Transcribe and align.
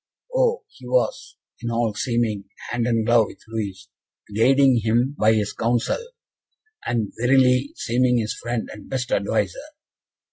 Oh, 0.33 0.63
he 0.67 0.87
was, 0.87 1.37
in 1.61 1.69
all 1.69 1.93
seeming, 1.93 2.45
hand 2.71 2.87
and 2.87 3.05
glove 3.05 3.27
with 3.27 3.43
Louis, 3.47 3.87
guiding 4.35 4.77
him 4.77 5.15
by 5.15 5.33
his 5.33 5.53
counsel, 5.53 6.03
and, 6.87 7.13
verily, 7.19 7.71
seeming 7.75 8.17
his 8.17 8.33
friend 8.33 8.67
and 8.73 8.89
best 8.89 9.11
adviser! 9.11 9.61